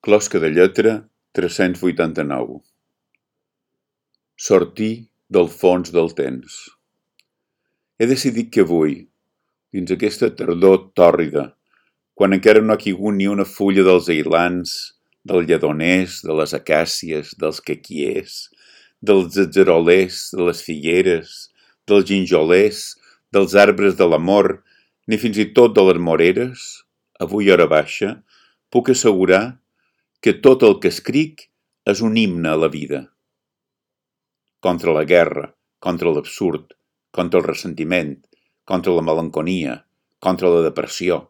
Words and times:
Closca 0.00 0.38
de 0.40 0.48
lletra 0.48 0.92
tres-cents 1.36 1.82
vuitanta-nou. 1.84 2.54
Sortir 4.40 5.10
del 5.28 5.50
fons 5.52 5.92
del 5.92 6.08
temps. 6.16 6.54
He 8.00 8.08
decidit 8.08 8.48
que 8.54 8.64
avui, 8.64 8.94
dins 9.76 9.92
aquesta 9.92 10.30
tardor 10.38 10.86
tòrrida, 10.96 11.44
quan 12.16 12.32
encara 12.38 12.64
no 12.64 12.72
ha 12.72 12.80
caigut 12.80 13.18
ni 13.18 13.28
una 13.28 13.44
fulla 13.44 13.84
dels 13.90 14.08
ailans, 14.16 14.74
del 15.20 15.44
lledoners, 15.44 16.22
de 16.24 16.40
les 16.40 16.56
acàcies, 16.56 17.36
dels 17.36 17.60
quequiers, 17.60 18.40
dels 19.04 19.36
atzerolers, 19.44 20.30
de 20.32 20.48
les 20.48 20.64
figueres, 20.64 21.38
dels 21.84 22.08
ginjolers, 22.08 22.84
dels 23.36 23.52
arbres 23.68 24.00
de 24.00 24.08
l'amor, 24.08 24.62
ni 25.04 25.20
fins 25.20 25.36
i 25.36 25.50
tot 25.52 25.76
de 25.76 25.90
les 25.92 26.00
moreres, 26.00 26.68
avui 27.20 27.52
hora 27.52 27.68
baixa, 27.68 28.22
puc 28.72 28.96
assegurar 28.96 29.60
que 30.20 30.34
tot 30.44 30.60
el 30.66 30.74
que 30.84 30.90
escric 30.92 31.46
és 31.88 32.00
un 32.04 32.18
himne 32.20 32.50
a 32.52 32.58
la 32.60 32.68
vida. 32.68 32.98
Contra 34.60 34.92
la 34.92 35.06
guerra, 35.08 35.46
contra 35.80 36.12
l'absurd, 36.12 36.74
contra 37.16 37.40
el 37.40 37.46
ressentiment, 37.46 38.18
contra 38.68 38.92
la 38.98 39.04
melanconia, 39.06 39.78
contra 40.20 40.50
la 40.52 40.60
depressió, 40.66 41.22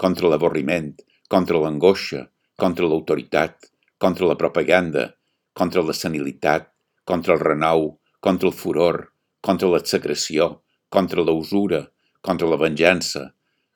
contra 0.00 0.32
l'avorriment, 0.32 0.94
contra 1.28 1.60
l'angoixa, 1.60 2.24
contra 2.56 2.88
l'autoritat, 2.88 3.68
contra 4.00 4.32
la 4.32 4.38
propaganda, 4.40 5.04
contra 5.52 5.84
la 5.84 5.92
senilitat, 5.92 6.72
contra 7.04 7.36
el 7.36 7.44
renou, 7.44 7.98
contra 8.24 8.48
el 8.48 8.56
furor, 8.56 9.10
contra 9.44 9.68
l'execració, 9.76 10.62
contra 10.88 11.20
la 11.20 11.36
usura, 11.36 11.84
contra 12.24 12.48
la 12.48 12.56
venjança, 12.56 13.34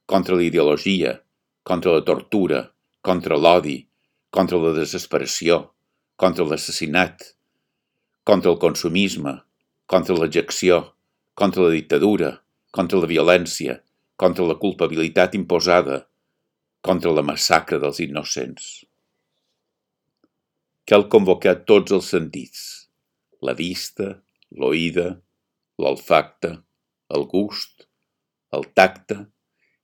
contra 0.09 0.41
la 0.41 0.49
ideologia, 0.49 1.19
contra 1.63 1.93
la 1.93 2.09
tortura, 2.09 2.71
contra 3.05 3.37
l'odi, 3.37 3.83
contra 4.33 4.59
la 4.59 4.73
desesperació, 4.77 5.59
contra 6.17 6.47
l'assassinat, 6.49 7.27
contra 8.25 8.53
el 8.53 8.59
consumisme, 8.63 9.35
contra 9.87 10.17
l'ejecció, 10.17 10.79
contra 11.37 11.67
la 11.67 11.75
dictadura, 11.75 12.39
contra 12.73 13.03
la 13.03 13.11
violència, 13.11 13.81
contra 14.17 14.47
la 14.49 14.57
culpabilitat 14.63 15.37
imposada, 15.37 16.07
contra 16.81 17.13
la 17.13 17.25
massacre 17.27 17.79
dels 17.83 18.01
innocents. 18.01 18.71
Cal 20.89 21.07
convocar 21.13 21.61
tots 21.69 21.93
els 21.95 22.09
sentits, 22.11 22.63
la 23.45 23.55
vista, 23.59 24.17
l'oïda, 24.51 25.13
l'olfacte, 25.79 26.57
el 27.13 27.29
gust, 27.29 27.87
el 28.53 28.67
tacte 28.77 29.19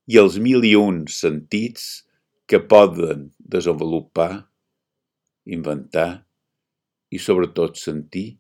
i 0.09 0.19
els 0.21 0.39
mil 0.43 0.65
i 0.65 0.75
un 0.79 1.05
sentits 1.13 2.08
que 2.49 2.61
poden 2.65 3.29
desenvolupar, 3.39 4.49
inventar 5.45 6.25
i 7.13 7.21
sobretot 7.21 7.77
sentir 7.77 8.39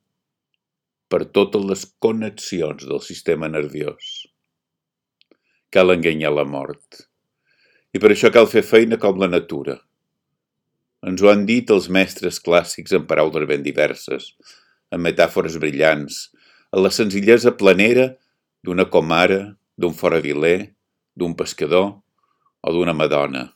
per 1.12 1.26
totes 1.32 1.64
les 1.64 1.84
connexions 2.00 2.86
del 2.88 3.02
sistema 3.04 3.48
nerviós. 3.52 4.28
Cal 5.72 5.92
enganyar 5.92 6.32
la 6.32 6.46
mort. 6.48 7.04
I 7.92 8.00
per 8.00 8.12
això 8.12 8.32
cal 8.32 8.48
fer 8.48 8.64
feina 8.64 8.96
com 9.00 9.20
la 9.20 9.28
natura. 9.28 9.76
Ens 11.04 11.20
ho 11.22 11.28
han 11.30 11.44
dit 11.48 11.68
els 11.70 11.90
mestres 11.92 12.40
clàssics 12.44 12.96
en 12.96 13.04
paraules 13.08 13.44
ben 13.48 13.64
diverses, 13.64 14.32
en 14.92 15.04
metàfores 15.04 15.60
brillants, 15.60 16.28
en 16.72 16.84
la 16.84 16.92
senzillesa 16.92 17.54
planera 17.60 18.10
d'una 18.64 18.88
comara, 18.92 19.54
d'un 19.76 19.94
foraviler, 19.94 20.72
d'un 21.16 21.36
pescador 21.36 21.92
o 22.64 22.72
d'una 22.74 22.96
madona. 22.96 23.46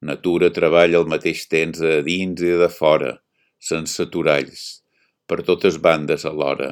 Natura 0.00 0.48
treballa 0.56 1.00
al 1.00 1.08
mateix 1.12 1.44
temps 1.52 1.80
de 1.82 1.98
dins 2.06 2.40
i 2.40 2.54
de 2.60 2.68
fora, 2.72 3.18
sense 3.60 4.00
aturalls, 4.06 4.80
per 5.28 5.42
totes 5.44 5.76
bandes 5.76 6.24
alhora. 6.24 6.70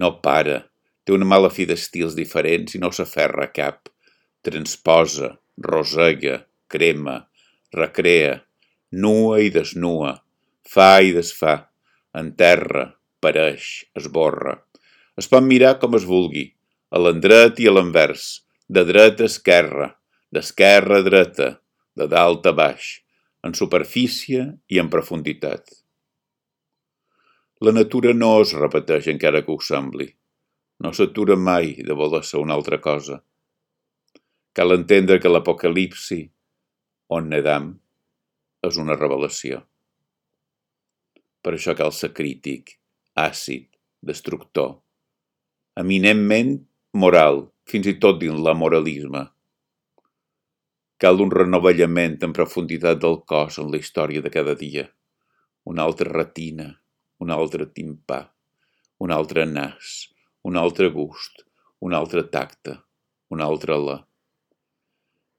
No 0.00 0.14
para, 0.24 0.62
té 1.04 1.12
una 1.12 1.28
mala 1.28 1.50
fi 1.52 1.66
d'estils 1.68 2.16
diferents 2.16 2.74
i 2.74 2.80
no 2.80 2.90
s'aferra 2.90 3.44
a 3.44 3.52
cap. 3.52 3.90
Transposa, 4.44 5.34
rosega, 5.60 6.38
crema, 6.72 7.18
recrea, 7.76 8.38
nua 9.04 9.40
i 9.44 9.50
desnua, 9.52 10.14
fa 10.64 11.00
i 11.04 11.12
desfà, 11.12 11.58
enterra, 12.16 12.86
pareix, 13.20 13.84
esborra. 13.98 14.56
Es 15.20 15.28
pot 15.30 15.44
mirar 15.44 15.76
com 15.82 15.98
es 15.98 16.06
vulgui, 16.08 16.46
a 16.90 17.02
l'endret 17.02 17.60
i 17.60 17.68
a 17.68 17.74
l'envers, 17.74 18.46
de 18.72 18.84
dreta 18.88 19.28
a 19.28 19.30
esquerra, 19.30 19.90
d'esquerra 20.32 21.02
a 21.02 21.06
dreta, 21.06 21.50
de 21.98 22.06
dalt 22.10 22.46
a 22.46 22.52
baix, 22.56 22.90
en 23.44 23.54
superfície 23.54 24.44
i 24.72 24.80
en 24.80 24.90
profunditat. 24.90 25.68
La 27.64 27.72
natura 27.72 28.12
no 28.16 28.30
es 28.42 28.52
repeteix 28.58 29.08
encara 29.12 29.44
que 29.44 29.52
ho 29.54 29.60
sembli. 29.62 30.08
No 30.82 30.90
s'atura 30.92 31.36
mai 31.38 31.74
de 31.86 31.94
voler 31.96 32.24
ser 32.26 32.40
una 32.42 32.56
altra 32.58 32.80
cosa. 32.82 33.20
Cal 34.54 34.74
entendre 34.74 35.20
que 35.22 35.30
l'apocalipsi, 35.30 36.20
on 37.14 37.30
nedam, 37.30 37.70
és 38.66 38.78
una 38.80 38.96
revelació. 38.98 39.60
Per 41.44 41.54
això 41.54 41.74
cal 41.78 41.92
ser 41.92 42.12
crític, 42.16 42.76
àcid, 43.14 43.68
destructor, 44.02 44.78
eminentment 45.80 46.56
moral, 46.94 47.44
fins 47.68 47.88
i 47.90 47.96
tot 48.00 48.20
dins 48.20 48.40
l'amoralisme. 48.40 49.24
Cal 51.04 51.20
un 51.20 51.28
renovellament 51.28 52.14
en 52.24 52.32
profunditat 52.32 53.00
del 53.02 53.18
cos 53.28 53.58
en 53.60 53.66
la 53.68 53.76
història 53.76 54.22
de 54.24 54.30
cada 54.32 54.54
dia. 54.56 54.86
Una 55.68 55.84
altra 55.84 56.08
retina, 56.08 56.64
un 57.20 57.32
altre 57.34 57.66
timpà, 57.76 58.20
un 59.04 59.10
altre 59.12 59.42
nas, 59.44 59.90
un 60.48 60.56
altre 60.56 60.88
gust, 60.94 61.42
un 61.84 61.92
altre 61.98 62.22
tacte, 62.32 62.78
un 63.28 63.42
altre 63.44 63.76
la. 63.82 63.98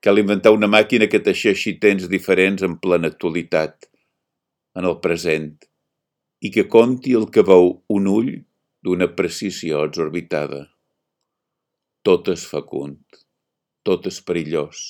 Cal 0.06 0.22
inventar 0.22 0.52
una 0.54 0.70
màquina 0.70 1.08
que 1.10 1.24
teixeixi 1.28 1.74
temps 1.82 2.06
diferents 2.12 2.62
en 2.68 2.76
plena 2.84 3.10
actualitat, 3.10 3.88
en 4.78 4.86
el 4.86 5.00
present, 5.08 5.56
i 6.46 6.52
que 6.54 6.68
conti 6.76 7.16
el 7.18 7.26
que 7.34 7.42
veu 7.48 7.72
un 7.98 8.12
ull 8.12 8.30
d'una 8.86 9.10
precisió 9.18 9.82
exorbitada. 9.90 10.62
Tot 12.06 12.30
és 12.38 12.46
fecund, 12.54 13.02
tot 13.82 14.06
és 14.14 14.22
perillós 14.22 14.86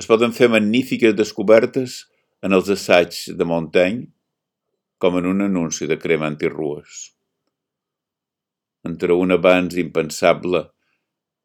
es 0.00 0.08
poden 0.08 0.32
fer 0.32 0.48
magnífiques 0.48 1.12
descobertes 1.12 2.06
en 2.40 2.56
els 2.56 2.70
assaigs 2.72 3.26
de 3.36 3.44
Montaigne, 3.44 4.06
com 5.00 5.18
en 5.18 5.26
un 5.28 5.44
anunci 5.44 5.88
de 5.90 5.98
crema 6.00 6.28
antirrues. 6.30 7.10
Entre 8.88 9.12
un 9.12 9.36
abans 9.36 9.76
impensable 9.82 10.62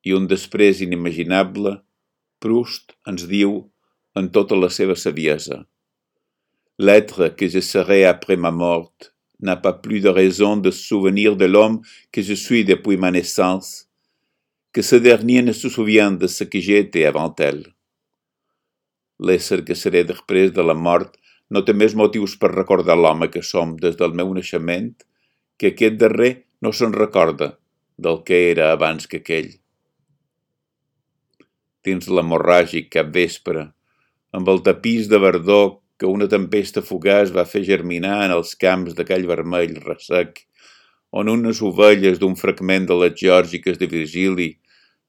i 0.07 0.15
un 0.15 0.29
després 0.31 0.79
inimaginable, 0.85 1.81
Proust 2.39 2.95
ens 3.11 3.27
diu 3.27 3.57
en 4.15 4.31
tota 4.31 4.55
la 4.59 4.71
seva 4.71 4.95
saviesa 4.95 5.63
L'être 6.77 7.29
que 7.39 7.47
je 7.47 7.61
serai 7.63 8.03
après 8.05 8.35
ma 8.35 8.51
mort 8.51 9.11
n'a 9.39 9.55
pas 9.55 9.73
plus 9.73 10.01
de 10.01 10.09
raison 10.09 10.57
de 10.57 10.71
souvenir 10.71 11.35
de 11.35 11.45
l'homme 11.45 11.81
que 12.11 12.21
je 12.21 12.33
suis 12.33 12.63
depuis 12.65 12.97
ma 12.97 13.11
naissance, 13.11 13.87
que 14.71 14.81
ce 14.81 14.95
dernier 14.95 15.41
ne 15.41 15.53
se 15.53 15.69
souvient 15.69 16.11
de 16.11 16.27
ce 16.27 16.43
que 16.43 16.59
j'ai 16.59 16.79
été 16.79 17.05
avant 17.05 17.33
elle 17.39 17.74
l'ésser 19.19 19.63
que 19.67 19.75
seré 19.75 20.03
després 20.03 20.51
de 20.55 20.63
la 20.63 20.75
mort 20.75 21.15
no 21.49 21.61
té 21.65 21.73
més 21.73 21.95
motius 21.95 22.35
per 22.41 22.51
recordar 22.53 22.97
l'home 22.97 23.29
que 23.33 23.43
som 23.43 23.75
des 23.81 23.95
del 23.99 24.15
meu 24.17 24.33
naixement 24.33 24.91
que 25.59 25.71
aquest 25.71 25.99
darrer 26.01 26.31
no 26.61 26.71
se'n 26.73 26.95
recorda 26.95 27.53
del 27.97 28.23
que 28.27 28.39
era 28.51 28.71
abans 28.73 29.07
que 29.07 29.21
aquell. 29.21 29.53
Dins 31.85 32.09
l'hemorràgic 32.09 32.89
cap 32.97 33.11
vespre, 33.13 33.69
amb 34.35 34.49
el 34.51 34.61
tapís 34.65 35.07
de 35.07 35.19
verdor 35.21 35.77
que 35.99 36.09
una 36.11 36.27
tempesta 36.27 36.83
fugaç 36.83 37.31
va 37.35 37.45
fer 37.47 37.63
germinar 37.63 38.17
en 38.25 38.33
els 38.35 38.55
camps 38.59 38.97
d'aquell 38.97 39.27
vermell 39.29 39.77
ressec, 39.85 40.43
on 41.15 41.29
unes 41.31 41.61
ovelles 41.63 42.19
d'un 42.19 42.35
fragment 42.35 42.89
de 42.89 42.97
les 42.99 43.13
geòrgiques 43.21 43.77
de 43.79 43.87
Virgili 43.87 44.49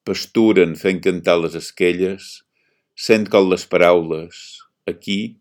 pasturen 0.06 0.76
fent 0.78 1.00
cantar 1.02 1.40
les 1.42 1.56
esquelles, 1.58 2.45
Sent 2.96 3.26
com 3.28 3.50
les 3.52 3.66
paraules, 3.68 4.36
aquí, 4.88 5.36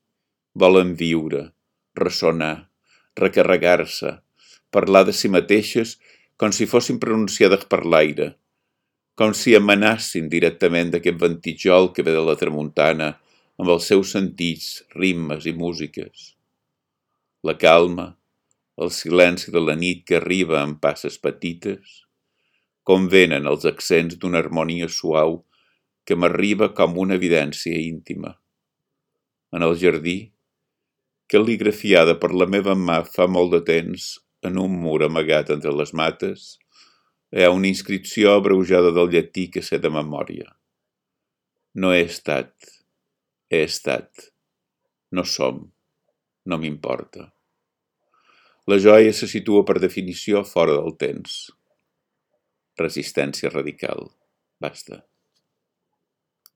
volen 0.60 0.90
viure, 1.00 1.54
ressonar, 1.96 2.68
recarregar-se, 3.16 4.12
parlar 4.76 5.06
de 5.08 5.14
si 5.16 5.32
mateixes 5.32 5.94
com 6.36 6.52
si 6.52 6.68
fossin 6.68 7.00
pronunciades 7.00 7.64
per 7.72 7.86
l'aire, 7.88 8.34
com 9.16 9.32
si 9.32 9.56
emanassin 9.56 10.28
directament 10.28 10.92
d'aquest 10.92 11.22
ventijol 11.22 11.94
que 11.96 12.04
ve 12.04 12.18
de 12.18 12.26
la 12.28 12.36
tramuntana 12.36 13.14
amb 13.56 13.72
els 13.72 13.88
seus 13.88 14.12
sentits, 14.18 14.84
ritmes 15.00 15.48
i 15.48 15.56
músiques. 15.56 16.34
La 17.48 17.56
calma, 17.56 18.10
el 18.76 18.92
silenci 18.92 19.56
de 19.56 19.64
la 19.64 19.80
nit 19.80 20.04
que 20.04 20.20
arriba 20.20 20.60
en 20.60 20.76
passes 20.84 21.16
petites, 21.24 22.02
com 22.84 23.08
venen 23.08 23.48
els 23.48 23.64
accents 23.64 24.20
d'una 24.20 24.44
harmonia 24.44 24.92
suau 24.92 25.46
que 26.06 26.18
m'arriba 26.18 26.72
com 26.78 26.98
una 27.02 27.18
evidència 27.20 27.78
íntima. 27.82 28.36
En 29.56 29.66
el 29.66 29.74
jardí, 29.82 30.18
cal·ligrafiada 31.32 32.18
per 32.22 32.32
la 32.34 32.48
meva 32.50 32.76
mà 32.78 33.00
fa 33.08 33.26
molt 33.28 33.56
de 33.56 33.62
temps 33.66 34.12
en 34.46 34.60
un 34.62 34.76
mur 34.84 35.00
amagat 35.06 35.50
entre 35.56 35.74
les 35.74 35.94
mates, 35.98 36.46
hi 37.34 37.44
ha 37.44 37.54
una 37.54 37.68
inscripció 37.68 38.36
abreujada 38.38 38.92
del 38.96 39.10
llatí 39.16 39.48
que 39.52 39.64
sé 39.66 39.80
de 39.82 39.90
memòria. 39.90 40.52
No 41.76 41.92
he 41.92 42.04
estat, 42.06 42.54
he 43.50 43.64
estat. 43.66 44.30
No 45.12 45.24
som, 45.28 45.66
no 46.46 46.60
m'importa. 46.62 47.32
La 48.70 48.78
joia 48.82 49.12
se 49.14 49.28
situa 49.30 49.66
per 49.66 49.78
definició 49.82 50.42
fora 50.48 50.78
del 50.78 50.96
temps. 51.02 51.36
Resistència 52.82 53.52
radical. 53.54 54.10
Basta. 54.62 55.04